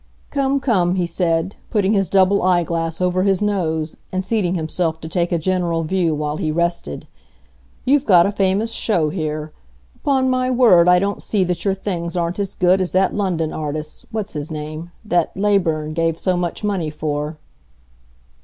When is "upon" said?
9.97-10.27